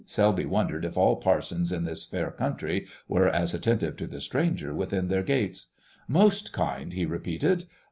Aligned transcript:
Selby 0.07 0.47
wondered 0.47 0.83
if 0.83 0.97
all 0.97 1.15
parsons 1.17 1.71
in 1.71 1.83
this 1.83 2.05
fair 2.05 2.31
country 2.31 2.87
were 3.07 3.29
as 3.29 3.53
attentive 3.53 3.95
to 3.97 4.07
the 4.07 4.19
stranger 4.19 4.73
within 4.73 5.09
their 5.09 5.21
gates. 5.21 5.67
"Most 6.09 6.51
kind," 6.51 6.91
he 6.93 7.05
repeated. 7.05 7.65